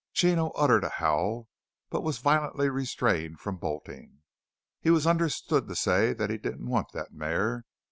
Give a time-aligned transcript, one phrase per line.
[0.13, 1.47] Chino uttered a howl,
[1.91, 4.23] but was violently restrained from bolting.
[4.79, 7.65] He was understood to say that he didn't want that mare.